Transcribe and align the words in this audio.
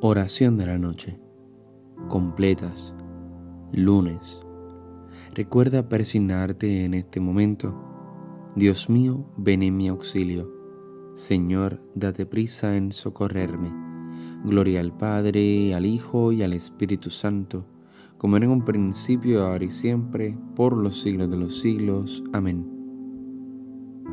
Oración 0.00 0.56
de 0.56 0.64
la 0.64 0.78
noche. 0.78 1.18
Completas. 2.06 2.94
Lunes. 3.72 4.40
Recuerda 5.34 5.88
persignarte 5.88 6.84
en 6.84 6.94
este 6.94 7.18
momento. 7.18 7.74
Dios 8.54 8.88
mío, 8.88 9.28
ven 9.36 9.64
en 9.64 9.76
mi 9.76 9.88
auxilio. 9.88 10.54
Señor, 11.14 11.82
date 11.96 12.26
prisa 12.26 12.76
en 12.76 12.92
socorrerme. 12.92 13.72
Gloria 14.44 14.78
al 14.78 14.96
Padre, 14.96 15.74
al 15.74 15.84
Hijo 15.84 16.30
y 16.30 16.44
al 16.44 16.52
Espíritu 16.52 17.10
Santo, 17.10 17.66
como 18.18 18.36
era 18.36 18.46
en 18.46 18.52
un 18.52 18.64
principio, 18.64 19.44
ahora 19.44 19.64
y 19.64 19.72
siempre, 19.72 20.38
por 20.54 20.76
los 20.76 21.00
siglos 21.00 21.28
de 21.28 21.38
los 21.38 21.58
siglos. 21.58 22.22
Amén. 22.32 22.64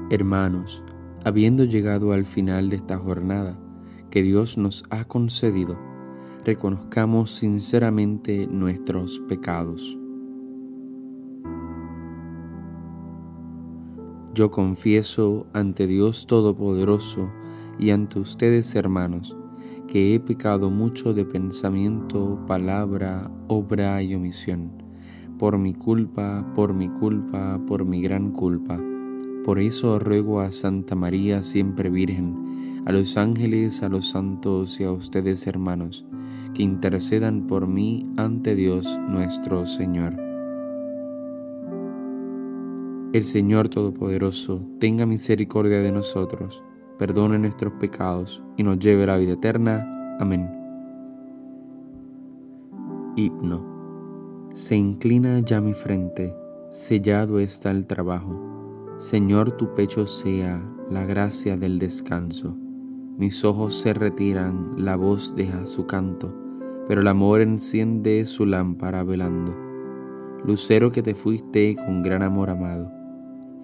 Hermanos, 0.09 0.83
habiendo 1.23 1.63
llegado 1.63 2.11
al 2.11 2.25
final 2.25 2.71
de 2.71 2.77
esta 2.77 2.97
jornada, 2.97 3.59
que 4.15 4.23
Dios 4.23 4.57
nos 4.57 4.85
ha 4.91 5.03
concedido, 5.03 5.77
reconozcamos 6.45 7.31
sinceramente 7.31 8.47
nuestros 8.47 9.19
pecados. 9.27 9.97
Yo 14.33 14.51
confieso 14.51 15.47
ante 15.51 15.85
Dios 15.85 16.27
Todopoderoso 16.27 17.29
y 17.77 17.89
ante 17.89 18.17
ustedes, 18.19 18.73
hermanos, 18.75 19.35
que 19.89 20.15
he 20.15 20.21
pecado 20.21 20.69
mucho 20.69 21.13
de 21.13 21.25
pensamiento, 21.25 22.39
palabra, 22.47 23.29
obra 23.49 24.01
y 24.01 24.15
omisión, 24.15 24.71
por 25.37 25.57
mi 25.57 25.73
culpa, 25.73 26.53
por 26.55 26.73
mi 26.73 26.87
culpa, 26.87 27.59
por 27.67 27.83
mi 27.83 28.01
gran 28.01 28.31
culpa. 28.31 28.81
Por 29.43 29.59
eso 29.59 29.99
ruego 29.99 30.39
a 30.39 30.53
Santa 30.53 30.95
María, 30.95 31.43
siempre 31.43 31.89
Virgen, 31.89 32.45
a 32.85 32.91
los 32.91 33.17
ángeles, 33.17 33.81
a 33.81 33.89
los 33.89 34.09
santos 34.09 34.79
y 34.79 34.83
a 34.83 34.91
ustedes 34.91 35.47
hermanos, 35.47 36.05
que 36.53 36.63
intercedan 36.63 37.47
por 37.47 37.67
mí 37.67 38.07
ante 38.15 38.55
Dios 38.55 38.99
nuestro 39.07 39.65
Señor. 39.65 40.13
El 43.11 43.23
Señor 43.23 43.69
Todopoderoso 43.69 44.61
tenga 44.79 45.05
misericordia 45.05 45.81
de 45.81 45.91
nosotros, 45.91 46.63
perdone 46.99 47.39
nuestros 47.39 47.73
pecados 47.73 48.43
y 48.57 48.63
nos 48.63 48.77
lleve 48.77 49.03
a 49.03 49.07
la 49.07 49.17
vida 49.17 49.33
eterna. 49.33 50.17
Amén. 50.19 50.49
Himno. 53.15 53.73
Se 54.53 54.75
inclina 54.75 55.39
ya 55.39 55.59
mi 55.59 55.73
frente, 55.73 56.35
sellado 56.71 57.39
está 57.39 57.71
el 57.71 57.87
trabajo. 57.87 58.95
Señor, 58.97 59.51
tu 59.51 59.73
pecho 59.75 60.05
sea 60.07 60.63
la 60.89 61.05
gracia 61.05 61.57
del 61.57 61.79
descanso. 61.79 62.57
Mis 63.17 63.45
ojos 63.45 63.79
se 63.79 63.93
retiran, 63.93 64.73
la 64.77 64.95
voz 64.95 65.35
deja 65.35 65.65
su 65.65 65.85
canto, 65.85 66.35
pero 66.87 67.01
el 67.01 67.07
amor 67.07 67.41
enciende 67.41 68.25
su 68.25 68.45
lámpara 68.45 69.03
velando. 69.03 69.55
Lucero 70.43 70.91
que 70.91 71.01
te 71.01 71.15
fuiste 71.15 71.75
con 71.75 72.03
gran 72.03 72.23
amor 72.23 72.49
amado, 72.49 72.91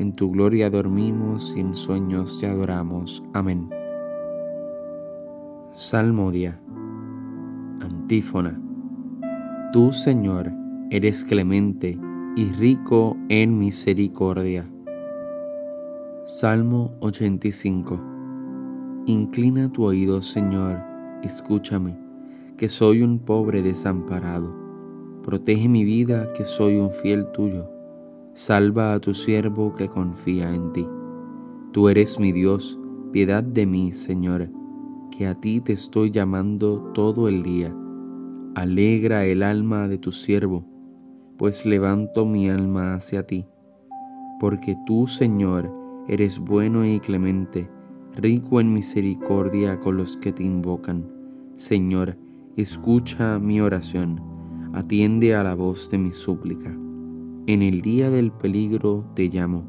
en 0.02 0.14
tu 0.14 0.32
gloria 0.32 0.70
dormimos 0.70 1.54
y 1.56 1.60
en 1.60 1.76
sueños 1.76 2.40
te 2.40 2.48
adoramos. 2.48 3.24
Amén. 3.34 3.70
Salmodia. 5.74 6.60
Antífona. 7.82 8.60
Tú, 9.72 9.92
Señor, 9.92 10.52
eres 10.90 11.24
clemente 11.24 12.00
y 12.36 12.45
rico 12.54 13.16
en 13.30 13.60
misericordia. 13.60 14.67
Salmo 16.26 16.95
85. 17.02 18.11
Inclina 19.08 19.67
tu 19.72 19.86
oído, 19.86 20.22
Señor, 20.22 20.80
escúchame, 21.23 21.98
que 22.56 22.70
soy 22.70 23.02
un 23.02 23.17
pobre 23.17 23.64
desamparado. 23.64 24.56
Protege 25.23 25.67
mi 25.67 25.84
vida, 25.84 26.32
que 26.34 26.45
soy 26.45 26.78
un 26.78 26.92
fiel 26.92 27.26
tuyo. 27.32 27.67
Salva 28.36 28.94
a 28.94 29.00
tu 29.00 29.16
siervo 29.16 29.73
que 29.73 29.88
confía 29.88 30.54
en 30.54 30.72
ti. 30.72 30.88
Tú 31.72 31.90
eres 31.90 32.20
mi 32.20 32.32
Dios, 32.32 32.80
piedad 33.11 33.44
de 33.44 33.66
mí, 33.66 33.92
Señor, 33.92 34.52
que 35.10 35.26
a 35.26 35.34
ti 35.34 35.61
te 35.61 35.73
estoy 35.73 36.11
llamando 36.11 36.92
todo 36.94 37.28
el 37.28 37.42
día. 37.42 37.76
Alegra 38.54 39.26
el 39.26 39.42
alma 39.42 39.88
de 39.88 39.98
tu 39.98 40.11
siervo, 40.11 40.64
pues 41.38 41.66
levanto 41.66 42.28
mi 42.28 42.52
alma 42.52 42.94
hacia 42.94 43.26
ti. 43.26 43.48
Porque 44.40 44.78
tú, 44.86 45.08
Señor, 45.08 45.73
eres 46.08 46.38
bueno 46.38 46.86
y 46.86 47.00
clemente 47.00 47.67
rico 48.16 48.60
en 48.60 48.73
misericordia 48.73 49.80
con 49.80 49.98
los 49.98 50.17
que 50.17 50.32
te 50.32 50.44
invocan. 50.44 51.08
Señor, 51.55 52.17
escucha 52.58 53.39
mi 53.39 53.61
oración, 53.61 54.22
atiende 54.73 55.36
a 55.36 55.44
la 55.44 55.55
voz 55.55 55.89
de 55.89 55.98
mi 55.98 56.11
súplica. 56.11 56.76
En 57.48 57.61
el 57.61 57.82
día 57.82 58.10
del 58.10 58.32
peligro 58.32 59.05
te 59.16 59.30
llamo, 59.30 59.66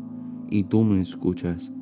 y 0.50 0.64
tú 0.64 0.82
me 0.82 1.00
escuchas. 1.00 1.72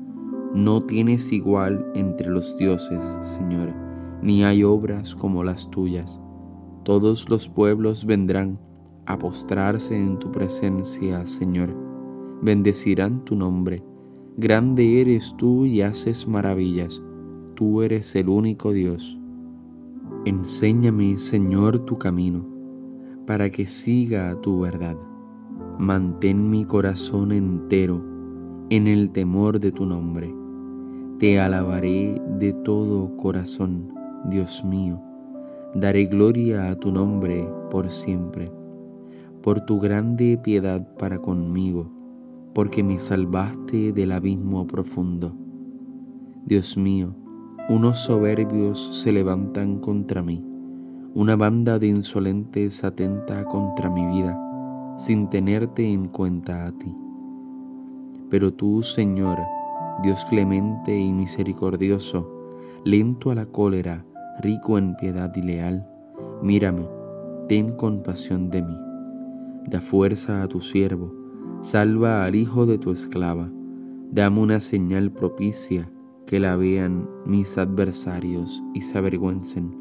No 0.55 0.83
tienes 0.83 1.33
igual 1.33 1.91
entre 1.95 2.29
los 2.29 2.57
dioses, 2.57 3.19
Señor, 3.23 3.73
ni 4.23 4.45
hay 4.45 4.63
obras 4.63 5.15
como 5.15 5.43
las 5.43 5.71
tuyas. 5.71 6.21
Todos 6.85 7.29
los 7.31 7.49
pueblos 7.49 8.05
vendrán 8.05 8.59
a 9.07 9.19
postrarse 9.19 9.97
en 9.97 10.19
tu 10.19 10.31
presencia, 10.31 11.27
Señor. 11.27 11.75
Bendecirán 12.43 13.25
tu 13.25 13.37
nombre 13.37 13.83
Grande 14.43 15.03
eres 15.03 15.35
tú 15.37 15.67
y 15.67 15.83
haces 15.83 16.27
maravillas, 16.27 17.03
tú 17.57 17.83
eres 17.83 18.17
el 18.17 18.31
único 18.31 18.73
Dios. 18.73 19.19
Enséñame, 20.25 21.19
Señor, 21.19 21.81
tu 21.81 21.99
camino, 21.99 22.47
para 23.27 23.51
que 23.51 23.67
siga 23.67 24.35
tu 24.41 24.61
verdad. 24.61 24.97
Mantén 25.79 26.49
mi 26.49 26.65
corazón 26.65 27.33
entero 27.33 28.03
en 28.71 28.87
el 28.87 29.11
temor 29.11 29.61
de 29.61 29.73
tu 29.73 29.85
nombre. 29.85 30.35
Te 31.19 31.39
alabaré 31.39 32.19
de 32.39 32.55
todo 32.65 33.15
corazón, 33.19 33.93
Dios 34.31 34.65
mío. 34.65 35.03
Daré 35.75 36.07
gloria 36.07 36.71
a 36.71 36.77
tu 36.77 36.91
nombre 36.91 37.47
por 37.71 37.91
siempre, 37.91 38.51
por 39.43 39.61
tu 39.67 39.79
grande 39.79 40.41
piedad 40.43 40.97
para 40.97 41.19
conmigo 41.19 42.00
porque 42.55 42.83
me 42.83 42.99
salvaste 42.99 43.93
del 43.93 44.13
abismo 44.13 44.67
profundo. 44.67 45.35
Dios 46.45 46.77
mío, 46.77 47.15
unos 47.69 47.99
soberbios 48.01 49.01
se 49.03 49.13
levantan 49.13 49.79
contra 49.79 50.23
mí, 50.23 50.45
una 51.15 51.37
banda 51.37 51.79
de 51.79 51.89
insolentes 51.89 52.83
atenta 52.83 53.45
contra 53.45 53.89
mi 53.91 54.07
vida, 54.07 54.39
sin 54.97 55.29
tenerte 55.29 55.93
en 55.93 56.09
cuenta 56.09 56.67
a 56.67 56.73
ti. 56.73 56.95
Pero 58.29 58.53
tú, 58.53 58.83
Señor, 58.83 59.39
Dios 60.03 60.25
clemente 60.25 60.99
y 60.99 61.13
misericordioso, 61.13 62.29
lento 62.85 63.31
a 63.31 63.35
la 63.35 63.47
cólera, 63.47 64.05
rico 64.41 64.79
en 64.79 64.97
piedad 64.97 65.33
y 65.37 65.43
leal, 65.43 65.87
mírame, 66.43 66.89
ten 67.49 67.77
compasión 67.77 68.51
de 68.51 68.63
mí. 68.63 68.77
Da 69.67 69.81
fuerza 69.81 70.43
a 70.43 70.49
tu 70.49 70.61
siervo, 70.61 71.20
Salva 71.63 72.25
al 72.25 72.37
hijo 72.37 72.65
de 72.65 72.79
tu 72.79 72.91
esclava. 72.91 73.53
Dame 74.11 74.41
una 74.41 74.61
señal 74.61 75.13
propicia 75.13 75.93
que 76.27 76.41
la 76.41 76.57
vean 76.57 77.07
mis 77.27 77.59
adversarios 77.59 78.63
y 78.73 78.81
se 78.81 78.97
avergüencen, 78.97 79.77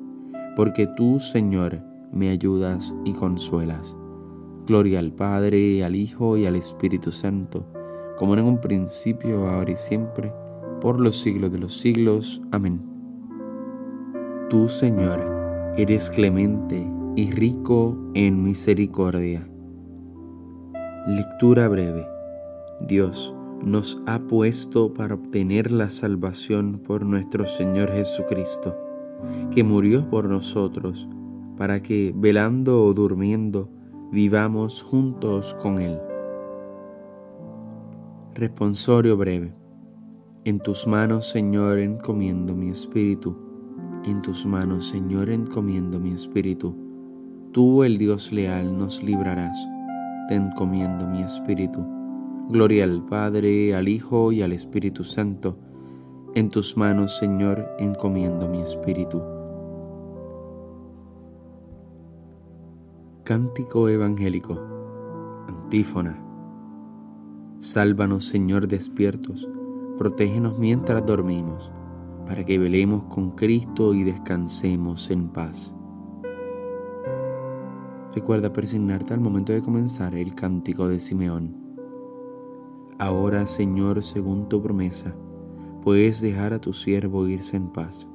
porque 0.58 0.88
tú, 0.98 1.20
Señor, 1.20 1.82
me 2.12 2.32
ayudas 2.32 2.94
y 3.06 3.14
consuelas. 3.14 3.96
Gloria 4.68 5.00
al 5.00 5.14
Padre, 5.14 5.86
al 5.86 5.96
Hijo 5.96 6.36
y 6.36 6.46
al 6.46 6.58
Espíritu 6.58 7.14
Santo, 7.14 7.66
como 8.18 8.34
en 8.34 8.44
un 8.44 8.60
principio, 8.60 9.48
ahora 9.48 9.72
y 9.72 9.78
siempre, 9.78 10.34
por 10.82 11.00
los 11.00 11.18
siglos 11.18 11.54
de 11.54 11.60
los 11.60 11.78
siglos. 11.78 12.42
Amén. 12.52 12.82
Tú, 14.50 14.68
Señor, 14.68 15.22
eres 15.78 16.10
clemente 16.10 16.86
y 17.16 17.32
rico 17.32 17.98
en 18.16 18.44
misericordia 18.44 19.49
Lectura 21.10 21.68
breve. 21.68 22.08
Dios 22.82 23.34
nos 23.64 24.00
ha 24.06 24.20
puesto 24.20 24.94
para 24.94 25.16
obtener 25.16 25.72
la 25.72 25.90
salvación 25.90 26.80
por 26.86 27.04
nuestro 27.04 27.48
Señor 27.48 27.92
Jesucristo, 27.92 28.78
que 29.50 29.64
murió 29.64 30.08
por 30.08 30.26
nosotros, 30.26 31.10
para 31.58 31.82
que, 31.82 32.14
velando 32.16 32.84
o 32.84 32.94
durmiendo, 32.94 33.72
vivamos 34.12 34.84
juntos 34.84 35.56
con 35.60 35.82
Él. 35.82 35.98
Responsorio 38.36 39.18
breve. 39.18 39.52
En 40.46 40.60
tus 40.60 40.86
manos, 40.86 41.28
Señor, 41.28 41.80
encomiendo 41.80 42.56
mi 42.56 42.70
espíritu. 42.70 43.36
En 44.06 44.20
tus 44.20 44.46
manos, 44.46 44.88
Señor, 44.90 45.32
encomiendo 45.32 46.00
mi 46.00 46.12
espíritu. 46.12 46.76
Tú, 47.52 47.84
el 47.84 47.98
Dios 47.98 48.32
leal, 48.32 48.78
nos 48.78 49.02
librarás 49.02 49.58
encomiendo 50.36 51.08
mi 51.08 51.22
espíritu. 51.22 51.86
Gloria 52.50 52.84
al 52.84 53.06
Padre, 53.06 53.76
al 53.76 53.88
Hijo 53.88 54.32
y 54.32 54.42
al 54.42 54.54
Espíritu 54.54 55.04
Santo. 55.04 55.58
En 56.36 56.50
tus 56.50 56.78
manos, 56.78 57.18
Señor, 57.18 57.68
encomiendo 57.80 58.48
mi 58.48 58.62
espíritu. 58.62 59.22
Cántico 63.24 63.88
Evangélico. 63.88 64.60
Antífona. 65.48 66.20
Sálvanos, 67.60 68.26
Señor, 68.26 68.68
despiertos, 68.68 69.48
protégenos 69.98 70.58
mientras 70.58 71.06
dormimos, 71.06 71.72
para 72.26 72.46
que 72.46 72.58
velemos 72.58 73.04
con 73.06 73.32
Cristo 73.32 73.94
y 73.94 74.04
descansemos 74.04 75.12
en 75.12 75.30
paz. 75.30 75.76
Recuerda 78.14 78.52
persignarte 78.52 79.14
al 79.14 79.20
momento 79.20 79.54
de 79.54 79.62
comenzar 79.62 80.16
el 80.16 80.34
cántico 80.36 80.88
de 80.88 81.00
Simeón. 81.00 81.56
Ahora, 82.98 83.46
Señor, 83.46 84.04
según 84.04 84.50
tu 84.50 84.62
promesa, 84.62 85.16
puedes 85.84 86.20
dejar 86.20 86.54
a 86.54 86.60
tu 86.60 86.74
siervo 86.74 87.28
irse 87.28 87.56
en 87.56 87.70
paz, 87.70 88.08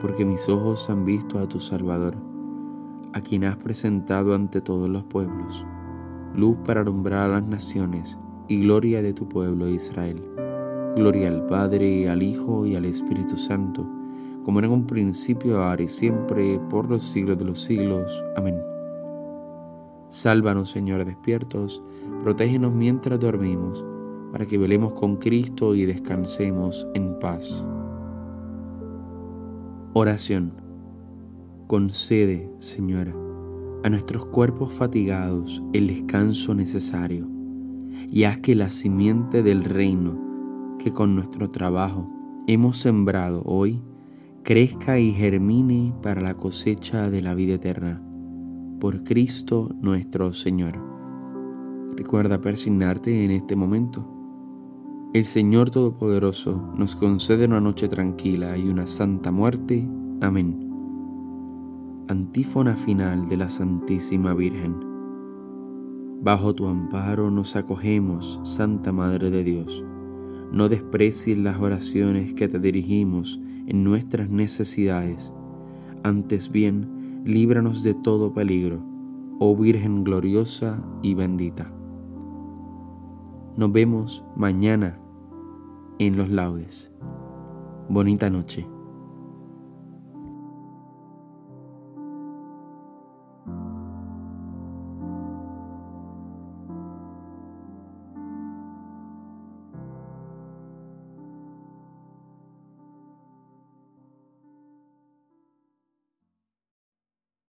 porque 0.00 0.24
mis 0.24 0.48
ojos 0.48 0.88
han 0.88 1.04
visto 1.04 1.38
a 1.38 1.48
tu 1.48 1.60
Salvador 1.60 2.16
a 3.14 3.20
quien 3.20 3.44
has 3.44 3.56
presentado 3.56 4.34
ante 4.34 4.60
todos 4.60 4.88
los 4.88 5.04
pueblos, 5.04 5.66
luz 6.34 6.56
para 6.64 6.80
alumbrar 6.80 7.30
a 7.30 7.34
las 7.34 7.44
naciones 7.44 8.18
y 8.48 8.62
gloria 8.62 9.02
de 9.02 9.12
tu 9.12 9.28
pueblo 9.28 9.68
Israel. 9.68 10.22
Gloria 10.96 11.28
al 11.28 11.46
Padre, 11.46 12.08
al 12.08 12.22
Hijo 12.22 12.66
y 12.66 12.74
al 12.74 12.84
Espíritu 12.84 13.36
Santo, 13.36 13.86
como 14.44 14.58
era 14.58 14.68
en 14.68 14.74
un 14.74 14.86
principio, 14.86 15.62
ahora 15.62 15.82
y 15.82 15.88
siempre, 15.88 16.58
por 16.70 16.88
los 16.88 17.02
siglos 17.02 17.38
de 17.38 17.44
los 17.44 17.60
siglos. 17.60 18.24
Amén. 18.36 18.71
Sálvanos, 20.12 20.70
Señor, 20.70 21.06
despiertos, 21.06 21.82
protégenos 22.22 22.74
mientras 22.74 23.18
dormimos, 23.18 23.82
para 24.30 24.44
que 24.44 24.58
velemos 24.58 24.92
con 24.92 25.16
Cristo 25.16 25.74
y 25.74 25.86
descansemos 25.86 26.86
en 26.92 27.18
paz. 27.18 27.64
Oración 29.94 30.52
Concede, 31.66 32.52
Señora, 32.58 33.14
a 33.84 33.88
nuestros 33.88 34.26
cuerpos 34.26 34.74
fatigados 34.74 35.62
el 35.72 35.86
descanso 35.86 36.54
necesario 36.54 37.26
y 38.10 38.24
haz 38.24 38.36
que 38.38 38.54
la 38.54 38.68
simiente 38.68 39.42
del 39.42 39.64
reino 39.64 40.76
que 40.78 40.92
con 40.92 41.14
nuestro 41.14 41.50
trabajo 41.50 42.10
hemos 42.46 42.76
sembrado 42.76 43.42
hoy 43.46 43.80
crezca 44.42 44.98
y 44.98 45.12
germine 45.12 45.94
para 46.02 46.20
la 46.20 46.34
cosecha 46.34 47.08
de 47.08 47.22
la 47.22 47.34
vida 47.34 47.54
eterna. 47.54 48.11
Por 48.82 49.04
Cristo 49.04 49.70
nuestro 49.80 50.32
Señor. 50.32 50.76
Recuerda 51.94 52.40
persignarte 52.40 53.24
en 53.24 53.30
este 53.30 53.54
momento. 53.54 54.04
El 55.14 55.24
Señor 55.24 55.70
Todopoderoso 55.70 56.72
nos 56.76 56.96
concede 56.96 57.44
una 57.44 57.60
noche 57.60 57.86
tranquila 57.86 58.58
y 58.58 58.68
una 58.68 58.88
santa 58.88 59.30
muerte. 59.30 59.88
Amén. 60.20 60.68
Antífona 62.08 62.74
final 62.74 63.28
de 63.28 63.36
la 63.36 63.48
Santísima 63.50 64.34
Virgen. 64.34 64.74
Bajo 66.20 66.52
tu 66.52 66.66
amparo 66.66 67.30
nos 67.30 67.54
acogemos, 67.54 68.40
Santa 68.42 68.90
Madre 68.90 69.30
de 69.30 69.44
Dios. 69.44 69.84
No 70.50 70.68
desprecies 70.68 71.38
las 71.38 71.60
oraciones 71.60 72.34
que 72.34 72.48
te 72.48 72.58
dirigimos 72.58 73.40
en 73.68 73.84
nuestras 73.84 74.28
necesidades. 74.28 75.32
Antes 76.02 76.50
bien, 76.50 77.01
líbranos 77.24 77.82
de 77.82 77.94
todo 77.94 78.32
peligro, 78.32 78.82
oh 79.38 79.56
Virgen 79.56 80.04
gloriosa 80.04 80.82
y 81.02 81.14
bendita. 81.14 81.72
Nos 83.56 83.70
vemos 83.72 84.24
mañana 84.36 84.98
en 85.98 86.16
los 86.16 86.30
laudes. 86.30 86.90
Bonita 87.88 88.30
noche. 88.30 88.66